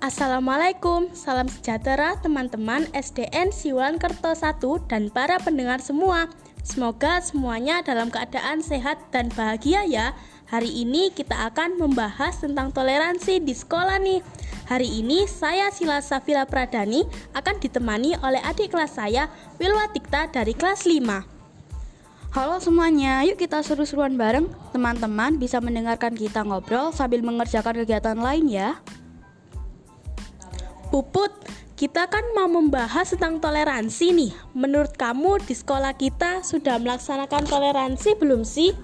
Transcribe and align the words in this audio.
Assalamualaikum, 0.00 1.12
salam 1.12 1.44
sejahtera 1.44 2.16
teman-teman 2.24 2.88
SDN 2.96 3.52
Siwalan 3.52 4.00
Kerto 4.00 4.32
1 4.32 4.56
dan 4.88 5.12
para 5.12 5.36
pendengar 5.36 5.84
semua. 5.84 6.24
Semoga 6.64 7.20
semuanya 7.20 7.84
dalam 7.84 8.08
keadaan 8.08 8.64
sehat 8.64 8.96
dan 9.12 9.28
bahagia 9.36 9.84
ya. 9.84 10.16
Hari 10.48 10.72
ini 10.72 11.12
kita 11.12 11.52
akan 11.52 11.76
membahas 11.76 12.40
tentang 12.40 12.72
toleransi 12.72 13.44
di 13.44 13.52
sekolah 13.52 14.00
nih. 14.00 14.24
Hari 14.72 15.04
ini 15.04 15.28
saya 15.28 15.68
Sila 15.68 16.00
Safila 16.00 16.48
Pradani 16.48 17.04
akan 17.36 17.60
ditemani 17.60 18.16
oleh 18.24 18.40
adik 18.40 18.72
kelas 18.72 18.96
saya 18.96 19.28
Wilwa 19.60 19.84
Tikta 19.92 20.32
dari 20.32 20.56
kelas 20.56 20.88
5. 20.88 22.32
Halo 22.32 22.56
semuanya, 22.56 23.20
yuk 23.28 23.36
kita 23.36 23.60
seru-seruan 23.60 24.16
bareng. 24.16 24.48
Teman-teman 24.72 25.36
bisa 25.36 25.60
mendengarkan 25.60 26.16
kita 26.16 26.40
ngobrol 26.40 26.88
sambil 26.88 27.20
mengerjakan 27.20 27.84
kegiatan 27.84 28.16
lain 28.16 28.48
ya. 28.48 28.80
Puput, 30.90 31.30
kita 31.78 32.10
kan 32.10 32.26
mau 32.34 32.50
membahas 32.50 33.14
tentang 33.14 33.38
toleransi 33.38 34.10
nih. 34.10 34.32
Menurut 34.58 34.90
kamu 34.98 35.38
di 35.46 35.54
sekolah 35.54 35.94
kita 35.94 36.42
sudah 36.42 36.82
melaksanakan 36.82 37.46
toleransi 37.46 38.18
belum 38.18 38.42
sih? 38.42 38.74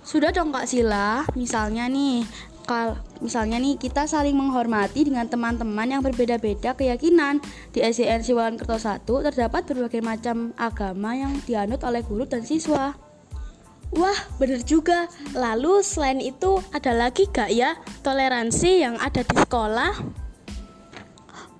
Sudah 0.00 0.32
dong 0.32 0.48
Kak 0.48 0.64
Sila. 0.64 1.28
Misalnya 1.36 1.92
nih, 1.92 2.24
kal 2.64 2.96
misalnya 3.20 3.60
nih 3.60 3.76
kita 3.76 4.08
saling 4.08 4.32
menghormati 4.32 5.04
dengan 5.04 5.28
teman-teman 5.28 5.92
yang 5.92 6.00
berbeda-beda 6.00 6.72
keyakinan. 6.72 7.44
Di 7.70 7.84
SDN 7.84 8.24
Siwalan 8.24 8.56
Kerto 8.56 8.80
1 8.80 9.04
terdapat 9.04 9.68
berbagai 9.68 10.00
macam 10.00 10.56
agama 10.56 11.12
yang 11.14 11.36
dianut 11.44 11.84
oleh 11.84 12.00
guru 12.00 12.24
dan 12.24 12.48
siswa. 12.48 12.96
Wah, 13.94 14.18
bener 14.40 14.64
juga. 14.64 15.04
Lalu 15.36 15.84
selain 15.84 16.22
itu 16.24 16.64
ada 16.72 16.96
lagi 16.96 17.28
gak 17.28 17.52
ya 17.52 17.76
toleransi 18.00 18.82
yang 18.88 18.96
ada 18.96 19.20
di 19.20 19.36
sekolah? 19.36 20.19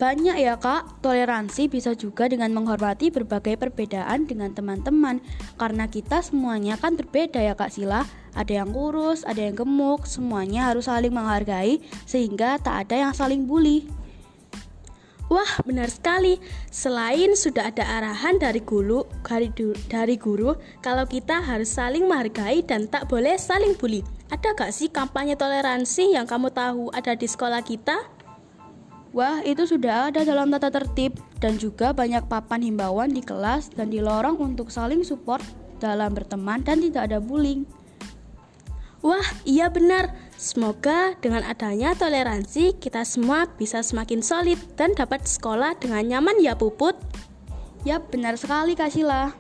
Banyak 0.01 0.41
ya 0.41 0.57
kak, 0.57 1.05
toleransi 1.05 1.69
bisa 1.69 1.93
juga 1.93 2.25
dengan 2.25 2.57
menghormati 2.57 3.13
berbagai 3.13 3.61
perbedaan 3.61 4.25
dengan 4.25 4.49
teman-teman 4.49 5.21
Karena 5.61 5.93
kita 5.93 6.25
semuanya 6.25 6.81
kan 6.81 6.97
berbeda 6.97 7.37
ya 7.37 7.53
kak 7.53 7.69
Sila 7.69 8.09
Ada 8.33 8.65
yang 8.65 8.73
kurus, 8.73 9.29
ada 9.29 9.45
yang 9.45 9.61
gemuk, 9.61 10.09
semuanya 10.09 10.73
harus 10.73 10.89
saling 10.89 11.13
menghargai 11.13 11.85
Sehingga 12.09 12.57
tak 12.65 12.89
ada 12.89 12.97
yang 12.97 13.13
saling 13.13 13.45
bully 13.45 13.93
Wah, 15.31 15.63
benar 15.63 15.87
sekali. 15.87 16.43
Selain 16.75 17.39
sudah 17.39 17.71
ada 17.71 17.87
arahan 17.87 18.43
dari 18.43 18.59
guru, 18.59 19.07
dari 19.87 20.19
guru, 20.19 20.59
kalau 20.83 21.07
kita 21.07 21.39
harus 21.39 21.71
saling 21.71 22.11
menghargai 22.11 22.67
dan 22.67 22.91
tak 22.91 23.07
boleh 23.07 23.39
saling 23.39 23.79
bully. 23.79 24.03
Ada 24.27 24.59
gak 24.59 24.75
sih 24.75 24.91
kampanye 24.91 25.39
toleransi 25.39 26.19
yang 26.19 26.27
kamu 26.27 26.51
tahu 26.51 26.91
ada 26.91 27.15
di 27.15 27.31
sekolah 27.31 27.63
kita? 27.63 28.20
Wah, 29.11 29.43
itu 29.43 29.67
sudah 29.67 30.15
ada 30.15 30.23
dalam 30.23 30.55
tata 30.55 30.71
tertib 30.71 31.19
dan 31.43 31.59
juga 31.59 31.91
banyak 31.91 32.31
papan 32.31 32.63
himbauan 32.63 33.11
di 33.11 33.19
kelas 33.19 33.75
dan 33.75 33.91
di 33.91 33.99
lorong 33.99 34.39
untuk 34.39 34.71
saling 34.71 35.03
support 35.03 35.43
dalam 35.83 36.15
berteman 36.15 36.63
dan 36.63 36.79
tidak 36.79 37.11
ada 37.11 37.19
bullying. 37.19 37.67
Wah, 39.03 39.25
iya 39.43 39.67
benar. 39.67 40.15
Semoga 40.39 41.19
dengan 41.19 41.43
adanya 41.43 41.97
toleransi 41.97 42.79
kita 42.79 43.03
semua 43.03 43.51
bisa 43.59 43.83
semakin 43.83 44.23
solid 44.23 44.61
dan 44.79 44.95
dapat 44.95 45.27
sekolah 45.27 45.75
dengan 45.81 46.07
nyaman 46.07 46.39
ya 46.39 46.55
Puput. 46.55 46.95
Yap, 47.83 48.13
benar 48.13 48.39
sekali 48.39 48.79
Kak 48.79 48.93
Sila. 48.93 49.33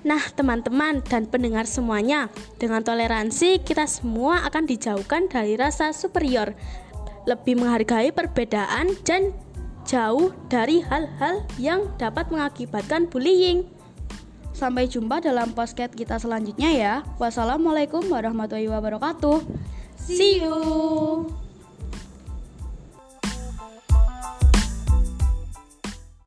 Nah, 0.00 0.22
teman-teman 0.32 1.04
dan 1.06 1.28
pendengar 1.28 1.68
semuanya, 1.68 2.32
dengan 2.56 2.80
toleransi 2.80 3.62
kita 3.62 3.84
semua 3.84 4.42
akan 4.48 4.64
dijauhkan 4.64 5.28
dari 5.28 5.54
rasa 5.60 5.92
superior 5.94 6.56
lebih 7.28 7.60
menghargai 7.60 8.12
perbedaan 8.14 8.92
dan 9.04 9.34
jauh 9.84 10.30
dari 10.46 10.84
hal-hal 10.86 11.42
yang 11.58 11.90
dapat 11.98 12.28
mengakibatkan 12.30 13.10
bullying. 13.10 13.66
Sampai 14.54 14.86
jumpa 14.86 15.24
dalam 15.24 15.56
podcast 15.56 15.96
kita 15.96 16.20
selanjutnya 16.20 16.70
ya. 16.70 16.94
Wassalamualaikum 17.16 18.04
warahmatullahi 18.12 18.68
wabarakatuh. 18.68 19.40
See 19.96 20.44
you. 20.44 21.49